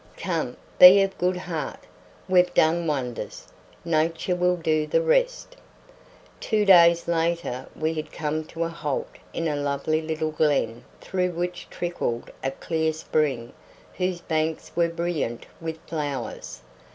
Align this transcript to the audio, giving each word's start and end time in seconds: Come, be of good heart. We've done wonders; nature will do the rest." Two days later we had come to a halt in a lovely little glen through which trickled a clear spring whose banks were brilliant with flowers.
Come, 0.17 0.57
be 0.79 1.03
of 1.03 1.15
good 1.19 1.37
heart. 1.37 1.81
We've 2.27 2.51
done 2.55 2.87
wonders; 2.87 3.47
nature 3.85 4.35
will 4.35 4.55
do 4.55 4.87
the 4.87 4.99
rest." 5.03 5.57
Two 6.39 6.65
days 6.65 7.07
later 7.07 7.67
we 7.75 7.93
had 7.93 8.11
come 8.11 8.43
to 8.45 8.63
a 8.63 8.69
halt 8.69 9.09
in 9.31 9.47
a 9.47 9.55
lovely 9.55 10.01
little 10.01 10.31
glen 10.31 10.85
through 11.01 11.29
which 11.33 11.67
trickled 11.69 12.31
a 12.43 12.49
clear 12.49 12.93
spring 12.93 13.53
whose 13.93 14.21
banks 14.21 14.75
were 14.75 14.89
brilliant 14.89 15.45
with 15.59 15.77
flowers. 15.87 16.63